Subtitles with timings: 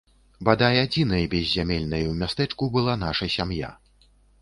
[0.47, 3.75] Бадай адзінай беззямельнай у мястэчку была наша сям'я.